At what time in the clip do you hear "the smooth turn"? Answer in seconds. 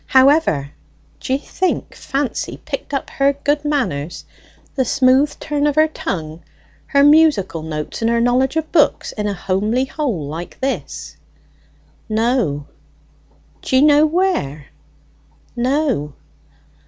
4.73-5.67